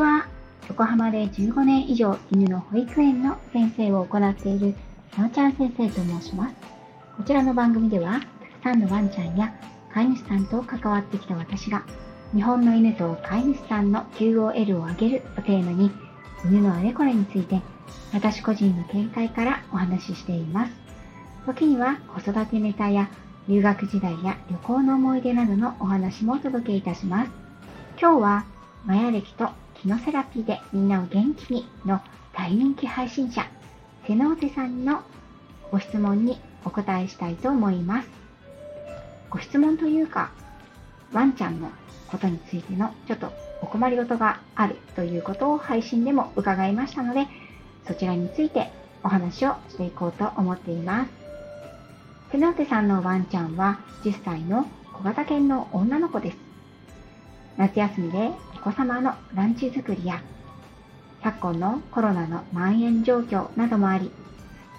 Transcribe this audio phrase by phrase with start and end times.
[0.00, 0.26] は。
[0.68, 4.74] 横浜で15年以上犬の保育園の先生を行っている
[5.16, 6.54] なおちゃん先生と申します。
[7.16, 9.52] こちらの番組では、たくさんのワンちゃんや
[9.92, 11.84] 飼い主さんと関わってきた私が、
[12.34, 15.90] 日本の犬と飼い主さんの QOL を上げるをテーマに、
[16.44, 17.60] 犬のあれこれについて、
[18.14, 20.72] 私個人の見解からお話ししています。
[21.44, 23.10] 時には子育てネタや
[23.48, 27.30] 留学時代や旅行の思い出などのお話もお届けいたします。
[28.00, 28.44] 今日は
[28.86, 32.02] マヤ歴とキノセラピーでみんなを元気にの
[32.34, 33.46] 大人気配信者、
[34.06, 35.00] セノーテさんの
[35.70, 38.08] ご質問にお答えしたいと思います。
[39.30, 40.32] ご質問というか、
[41.14, 41.70] ワンちゃんの
[42.08, 47.26] ことについてのちょっとお困りごとがあるということを配信でも伺いましたので、
[47.86, 48.70] そちらについて
[49.02, 51.10] お話をしていこうと思っています。
[52.32, 56.36] セノーテさんのワンちゃんは10歳の小型犬の女の子です。
[57.56, 58.30] 夏休みで
[58.62, 60.22] 子様のランチ作りや
[61.22, 64.10] 昨今のコロナの蔓延状況などもあり、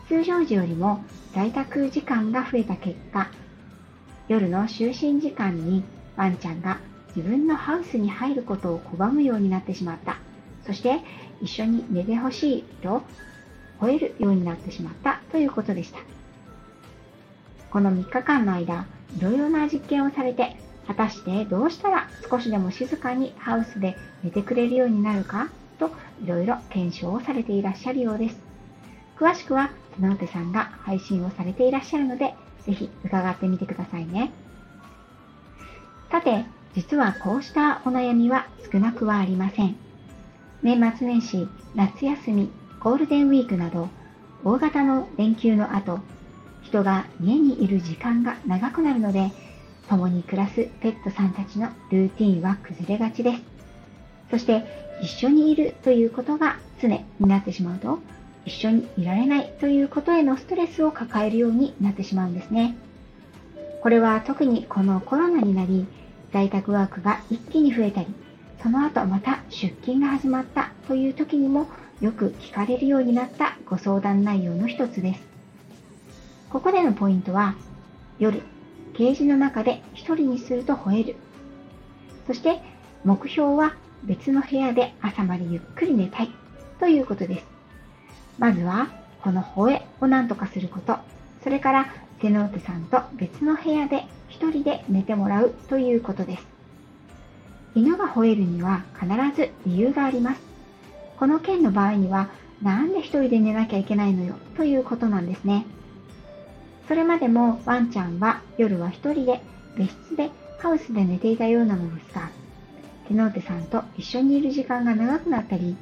[0.08, 3.30] 通常時よりも在宅時間が増えた結果、
[4.28, 5.84] 夜の就寝時間に
[6.16, 6.80] ワンちゃんが
[7.16, 10.18] 自分のハウスに入ることを拒むようになってしまった。
[10.66, 11.00] そして
[11.42, 13.02] 一緒に寝てほしいと
[13.80, 16.00] 吠えるようになってしまったということでした。
[17.72, 18.86] この3日間の間、
[19.18, 20.56] いろいろな実験をされて、
[20.88, 25.92] 果たしてどうしたら少しでも静かにハウスで寝てくれるようになるかと
[26.24, 28.52] いろいろ検証をされていらっしゃるようです。
[29.18, 32.34] 詳しくは、その手さんが配信をされていらっしゃるので、
[32.66, 34.32] ぜひ伺ってみてくださいね。
[36.10, 39.76] さて、実はこうしたお悩みは少なくはありません。
[40.64, 43.90] 年末年始、夏休み、ゴールデンウィークなど、
[44.44, 46.00] 大型の連休の後、
[46.64, 49.32] 人が家にいる時間が長くなるので、
[49.92, 53.42] 共に暮らすペットさんたちのルーティンは崩れがちです。
[54.30, 54.64] そして、
[55.02, 58.00] 一緒にいるということが常になってしまうと、
[58.46, 62.78] 一緒にいられないということへのストレスを抱えるようになってしまうんですね。
[63.82, 65.86] これは特にこのコロナになり、
[66.32, 68.08] 在宅ワークが一気に増えたり、
[68.64, 71.68] その後また出勤が始まったという時にも
[72.00, 75.22] よく聞かれるようになったご相談内容の一つです。
[76.50, 77.56] ここでのポイントは、
[78.20, 78.42] 夜、
[79.02, 81.16] ケージの中で一人にすると吠える。
[82.28, 82.60] そして、
[83.04, 83.74] 目標は
[84.04, 86.30] 別の部屋で朝までゆっくり寝たい
[86.80, 87.46] ということです。
[88.38, 88.90] まずは、
[89.24, 90.98] この吠えを何とかすること、
[91.44, 91.88] それから
[92.22, 96.46] セノーテさんと別の部屋で一人で寝てもらうということです。
[97.74, 100.42] 犬が吠えるには必ず理由があります。
[101.18, 102.30] この件の場合には、
[102.62, 104.36] なんで一人で寝なきゃいけないのよ？
[104.56, 105.66] ということなんですね。
[106.92, 109.40] それまでもワンちゃんは夜は一人で
[109.78, 110.30] 別室で
[110.60, 112.30] ハウスで寝ていたようなのですが、
[113.08, 115.78] テノーテさんと一緒にいる時間が長くなったり、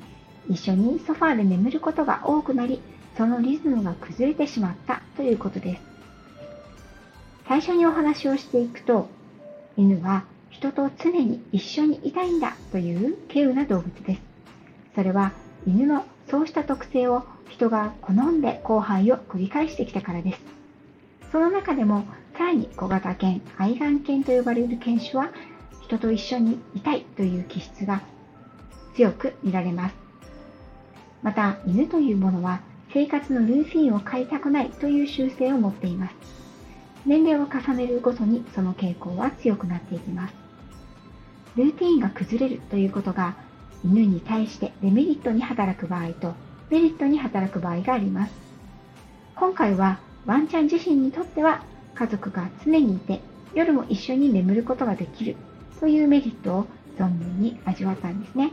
[0.47, 2.79] 一緒にソファーで眠ることが多くなり、
[3.17, 5.81] そのリズムが崩れてしまったということです。
[7.47, 9.09] 最初にお話をしていくと、
[9.77, 14.21] 犬は人と常に一緒にいたいんだという稀有な動物です。
[14.93, 15.31] それは
[15.65, 20.58] 犬のそうした特性を人が好んで交配を繰り返してきたからです。
[21.31, 22.05] その中でも
[22.37, 25.31] さらに小型犬、愛玩犬と呼ばれる犬種は
[25.81, 28.01] 人と一緒にいたいという気質が
[28.95, 29.95] 強く見られます。
[31.21, 32.61] また犬というものは
[32.93, 36.15] 生活のルーティンを変えたくないという習性を持っています。
[37.05, 40.33] 年齢を重ねるごとにその傾向は強くなっていきます。
[41.55, 43.35] ルーティンが崩れるということが
[43.83, 46.33] 犬に対してデメリットに働く場合と
[46.69, 48.33] メリットに働く場合があります。
[49.35, 51.63] 今回はワンちゃん自身にとっては
[51.95, 53.19] 家族が常にいて
[53.55, 55.35] 夜も一緒に眠ることができる
[55.79, 56.67] というメリットを
[56.99, 58.51] 存分に味わったんですね。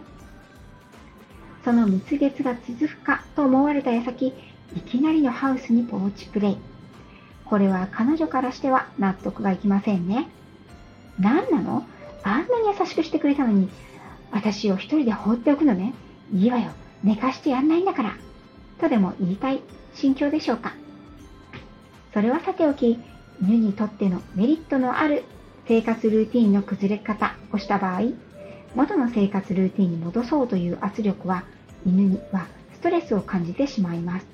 [1.67, 4.29] その蜜月が続くかと思われた矢先、
[4.75, 6.57] いきなりのハウスにポーチプレイ。
[7.45, 10.31] これは彼女からしては納得がいきませんね。
[11.21, 11.85] 何なの？
[12.23, 13.69] あんなに優しくしてくれたのに、
[14.31, 15.93] 私を一人で放っておくのね。
[16.33, 16.71] いいわよ。
[17.05, 18.17] 寝かしてやんないんだから。
[18.81, 19.61] とでも言いたい
[19.93, 20.73] 心境でしょうか。
[22.17, 22.99] それはさておき、
[23.43, 25.25] 犬にとってのメリットのある
[25.69, 28.05] 生活ルーティンの崩れ方をした場合、
[28.75, 31.45] 元の生活ルーティンに戻そうという圧力は
[31.85, 34.27] 犬にはストレスを感じてしまいます。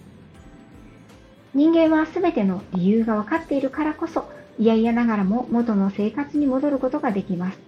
[1.55, 4.27] 人間は全ての理由が分かっているからこそ、
[4.61, 7.59] いやいやながらも元の生活に戻ることができます。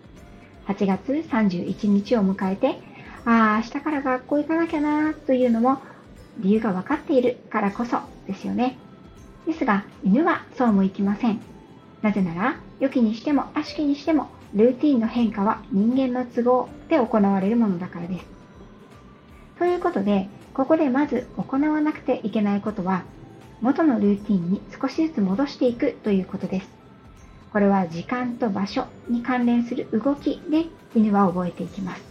[0.69, 2.79] 8月31日を迎えて、
[3.25, 5.81] ああ、明日から学校行かなきゃなというのも
[6.39, 8.79] 理由が分かっているからこそですよね。
[9.46, 11.41] ですが、犬はそうもいきません。
[12.02, 18.26] なぜなら、良きにしても悪しきにしても、ルーティンの変化は人間の都合で行われるものだからです。
[19.58, 23.05] ということで、ここでまず行わなくていけないことは、
[23.61, 26.69] 元のルーティンに少しずつ戻していくということです。
[27.52, 32.02] これは時間と場所に関連する動きで犬は覚えていきます。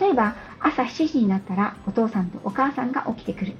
[0.00, 3.54] 例えば、朝7時になったらお父さんとお母さんが起きてくる。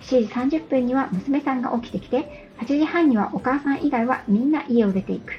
[0.00, 5.32] 7時30分には娘さんが起きてきて、8時半にはお母さん以外はみんな家を出ていく。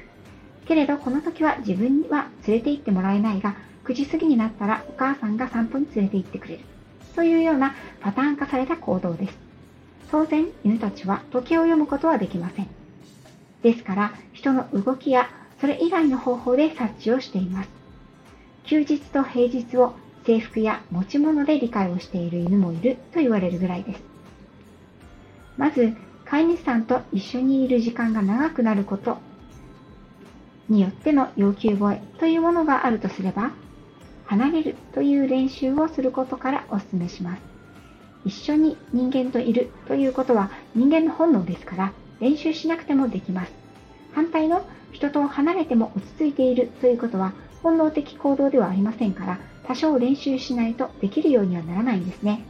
[0.66, 6.60] けれど、この時は自分には連れて行ってもらえないが、9時過ぎになったらお母さんが散歩に連れて行ってくれる。
[7.16, 9.38] というようなパターン化された行動です。
[10.10, 12.68] 当然、犬たちは時計を読むことはできません。
[13.62, 15.28] ですから、人の動きや
[15.60, 17.70] それ以外の方法で察知をしています。
[18.64, 19.94] 休日と平日を
[20.24, 24.07] 制服や持ち物で理解をしている犬もいると言われるぐらいです。
[25.58, 25.94] まず、
[26.24, 29.18] 飼い主さんと一緒にいる時間が長くなること
[30.68, 33.50] によっての要求声というものがあるとすれば、
[34.26, 37.42] 離れるという練習をすることからお勧めします。
[38.24, 43.52] 一緒に人間といるということは人間の本能ですから練習しなくてもできます。
[44.12, 47.32] 反対の人と離れても落ち着いているということは
[47.62, 52.44] 本能的行動ではありませんから多少練習しないとできるようにはならないんですね。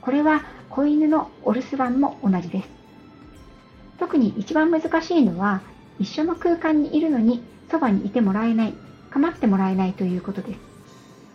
[0.00, 0.42] これは
[0.72, 2.68] 子犬のお留守番も同じです。
[3.98, 5.60] 特に一番難しいのは
[5.98, 8.74] 一緒の空間にいるのにそばにいてもらえない、
[9.10, 10.60] 構ってもらえないということです。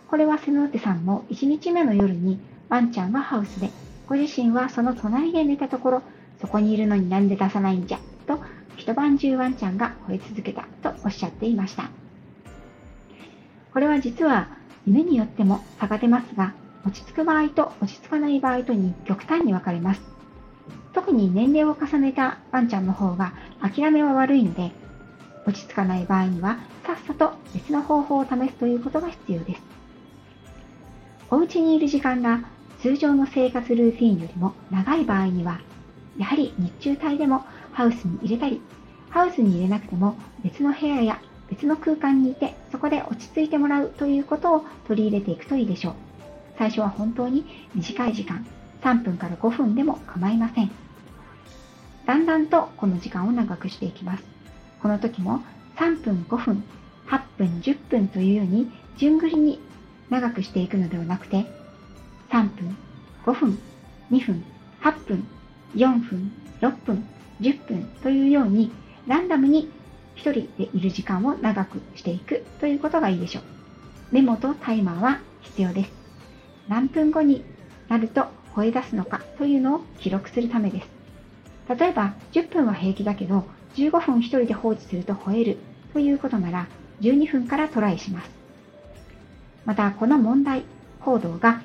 [0.08, 3.70] これはセノーテさんも1日目の夜にワンちゃんはハウスで、
[4.08, 6.02] ご自身はその隣で寝たところ、
[6.40, 8.40] そこにいるのになんで出さないんじゃ、と
[8.76, 11.90] 一晩中ワンちゃんが吠え続けたとおっしゃっていました。
[13.72, 14.48] これは実は
[14.84, 16.54] 犬によっても差が出ますが、
[16.88, 20.00] 落ち着く場合と落ち着かない場合とに極端に分かれます。
[20.94, 24.72] 特に年齢を重ねたワンちゃんの方が諦めは悪いので、
[25.46, 29.62] 落ち着かない場合にはさっさと別の方法を試すということが必要です。
[31.30, 32.40] お家にいる時間が
[32.80, 35.60] 通常の生活ルーティンよりも長い場合には、
[36.16, 38.62] やはり日中帯でもハウスに入れたり、
[39.10, 41.20] ハウスに入れなくても別の部屋や
[41.50, 46.07] 別の空間にいてそこで落ち着いてもらうということを取り入れていくといいでしょう。
[46.58, 48.44] 最初は本当に短い時間、
[48.82, 50.70] 3分から5分でも構いません。
[52.04, 54.24] だんだんとこの時間を長くしていきます。
[54.82, 55.42] この時も
[55.76, 56.64] 3分、5分、
[57.06, 59.60] 8分、10分というように順繰りに
[60.10, 61.46] 長くしていくのではなくて、
[62.30, 62.76] 3分、
[63.24, 63.58] 5分、
[64.10, 64.44] 2分、
[64.82, 65.26] 8分、
[65.76, 67.06] 4分、6分、
[67.40, 68.72] 10分というように
[69.06, 69.70] ランダムに
[70.16, 73.44] 1人でいる時間を長くしていくということがいいでしょう。
[74.10, 75.97] メモとタイマーは必要です。
[76.68, 77.44] 何分後に
[77.88, 80.88] なると吠え出すのかというのを記録するためです。
[81.68, 83.44] 例えば10分は平気だけど
[83.74, 85.58] 15分1人で放置すると吠える
[85.92, 86.66] ということなら
[87.00, 88.30] 12分からトライします。
[89.64, 90.64] またこの問題
[91.00, 91.62] 行動が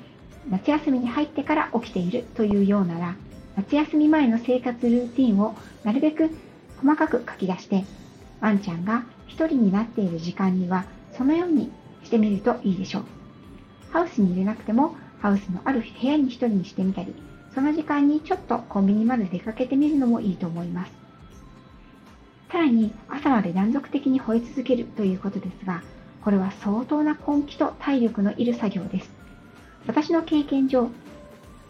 [0.50, 3.16] 夏休みに入ってから起きているというようなら
[3.56, 5.54] 夏休み前の生活ルーティンを
[5.84, 6.30] なるべく
[6.82, 7.84] 細かく書き出して
[8.40, 10.84] ワンちゃんが1人になっている時間には
[11.16, 11.72] そのように
[12.02, 13.23] してみるといいでしょう。
[13.94, 17.14] ハウスに入れなくてもハウスのある部屋に1人にしてみたり
[17.54, 20.92] その時間にちょっとコンビニまで出かけてみるのもいいと思います。
[22.50, 25.82] さらに朝まで断続的に吠え続けるということですが、
[26.22, 29.10] これは相当な根気と体力のいる作業です。
[29.86, 30.90] 私の経験上、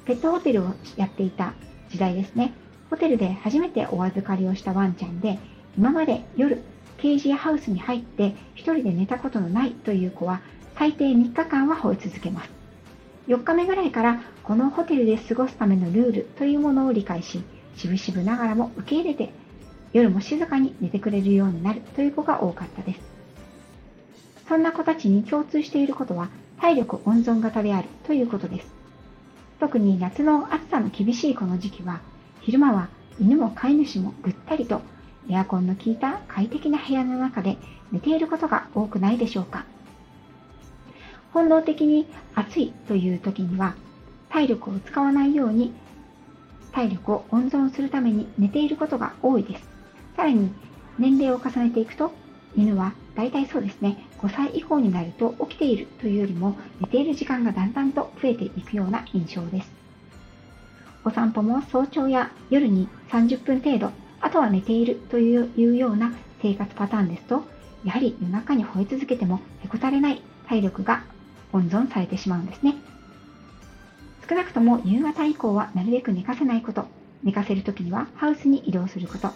[0.07, 1.53] ペットホテルをやっていた
[1.91, 2.55] 時代ですね。
[2.89, 5.39] ホテルで初めてお預かりをしたワンちゃんで、
[5.77, 6.63] 今まで夜、
[6.97, 10.41] ケージやハウスに入って一人で寝たことのないという子は、
[10.77, 12.51] 最低3日間は吠え続けます。
[13.29, 17.43] 4日目ぐらいからこのホテルで過ごすためのルールというものを理解し、
[17.77, 19.31] しぶしぶながらも受け入れて
[19.93, 23.01] 夜も静かに寝てくれるようになるという子が多かったです。
[24.49, 26.29] そんな子たちに共通していることは
[26.61, 28.67] 体力温存型であるということです。
[29.61, 32.01] 特に夏の暑さの厳しいこの時期は、
[32.41, 32.89] 昼間は
[33.21, 34.83] 犬も飼い主もぐったりと
[35.31, 37.57] エアコンの効いた快適な部屋の中で
[37.93, 39.65] 寝ていることが多くないでしょうか。
[41.35, 43.75] 本能的に暑いという時には
[44.31, 45.75] 体力を使わないように
[46.73, 49.69] 体力を温存するために寝ていることが多いです。
[50.17, 50.51] さらに
[50.99, 52.13] 年齢を重ねていくと
[52.57, 59.71] 犬は大体そうですね5歳以降になると起きているというよりも寝ている時間がだんだんと増えていくような印象です
[61.05, 67.43] お散歩も早朝や夜に30分程度あとは寝ているというような生活パターンですと
[67.85, 71.05] やはり夜中に吠え続けてもへこたれない体力が
[71.55, 72.75] 温存されてしまうんですね
[74.29, 76.87] 少なくとも夕方以降はなるべく寝かせないこと
[77.23, 79.31] 寝かせる時にはハウスに移動すること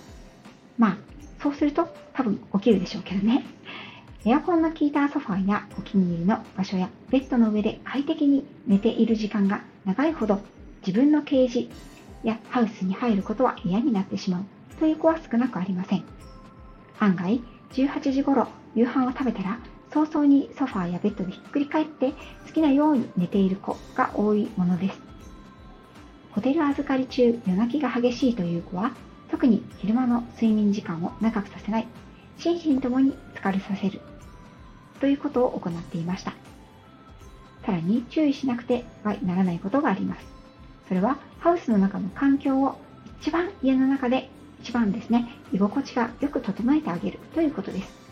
[0.79, 0.97] まあ、
[1.43, 3.45] そうすると多分起きるでしょうけどね。
[4.25, 10.41] エアコンの効いたソファやお気に入りの場所やベッドの上で快適に寝ている時間が長いほど
[10.85, 11.71] 自分のケージ
[12.25, 14.45] やハウスに入ることは嫌になってしまう
[14.79, 16.03] という子は少なくありません。
[16.99, 17.41] 案外、
[17.73, 19.59] 18時頃夕飯を食べたら
[19.91, 22.13] 早々にソファーやベッドでひっくり返って
[22.47, 25.01] 好きなように寝ている子が多いものです。
[26.33, 28.93] ホテル預かり中夜泣きが激しいという子は
[29.31, 31.89] 特に昼間の睡眠時間を長くさせない
[32.39, 34.01] 心身ともに疲れさせる
[35.01, 36.33] ということを行っていました。
[37.65, 40.27] さらに注意しなくてはならないことがあります。
[40.89, 42.79] それはハウスの中の環境を
[43.21, 44.31] 一番家の中で
[44.63, 48.08] 一番ですね、居心地がよく整えてあげるということです。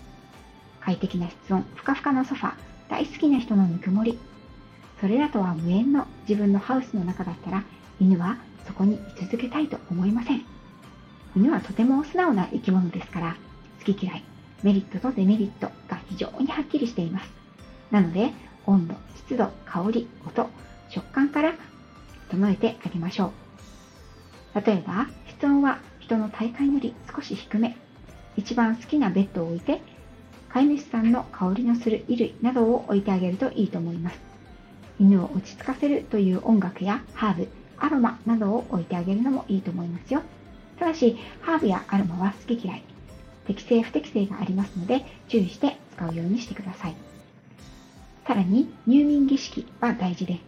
[0.87, 2.55] 快適な室温、ふかふかのソファ、
[2.89, 4.21] 大好きな人のぬくもり。
[5.01, 7.65] それらとは無縁の自分のハウスの中だったら、
[7.99, 8.39] 犬は
[8.69, 10.45] そこに居続けたいと思いません。
[11.35, 13.37] 犬はとても素直な生き物ですから、
[13.85, 14.23] 好き嫌い、
[14.63, 17.31] メリットとデメリットが非常にはっきりしています。
[17.91, 18.31] なので、
[18.65, 20.49] 温度、湿度、香り、音、
[20.89, 21.55] 食感から
[22.31, 23.33] 整えてあげましょ
[24.55, 24.65] う。
[24.65, 27.77] 例えば、室温は人の体感より少し低め。
[28.37, 29.81] 一番好きなベッドを置いて、
[30.57, 34.19] 飼い主さんの香りのする衣類などを置いてあげるといいと思います。
[34.99, 40.23] 犬を落ち着かせるという音楽やハーブ、アロマなどを置いてあげるのもいいと思いますよ。
[40.79, 42.83] ただし、ハーブやアロマは好き嫌い、
[43.47, 46.97] 適正不適正がありますので、注意して使うようにしてください。
[48.27, 50.41] さらに、入眠儀式は大事です。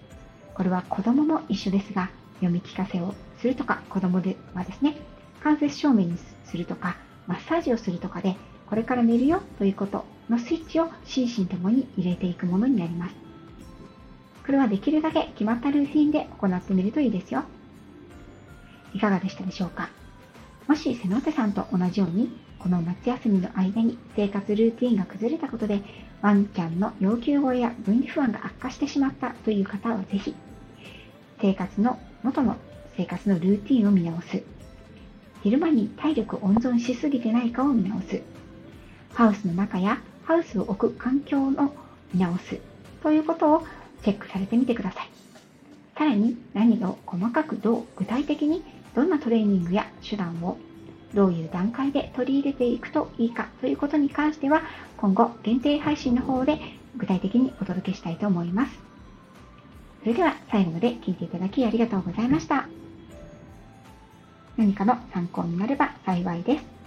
[0.55, 3.13] これは子供も一緒ですが、読み聞かせを
[3.43, 4.97] するとか、子供ではですね、
[5.45, 6.97] 間接照明にするとか、
[7.27, 8.37] マッサージをするとかで、
[8.69, 13.15] これから寝るよということのスイッチを心身ともに入れていくものになります。
[14.45, 17.45] これはできるだけ決まったルーティンで行ってみるといいですよ。
[18.95, 19.91] いかがでしたでしょうか？
[20.67, 25.83] もし瀬野手さんと同じように、この夏休みの間に生活ルーティンが崩れたことで、
[26.21, 30.35] ワンちゃんの要求声や分離不安が悪化してしまったという方はぜひ、
[31.41, 32.57] 生活の元の
[32.97, 34.43] 生活のルーティンを見直す。
[35.43, 38.21] 昼間に体力温存しすぎてないかを見直す。
[39.15, 41.75] ハウスの中やハウスを置く環境の
[42.13, 42.59] 見直す。
[43.03, 43.67] ということを
[44.03, 45.09] チェックされてみてください。
[45.97, 48.63] さらに何を細かくどう具体的に
[48.95, 50.57] どんなトレーニングや手段を
[51.15, 54.63] どういう段階で取り入れていくといいかということに関しては
[54.97, 56.61] 今後限定配信の方で
[56.97, 58.79] 具体的にお届けしたいと思います。
[60.03, 62.69] それでは最後まで聞いていただきありがとうございました。
[64.57, 66.78] 何かの参考になれば幸いです。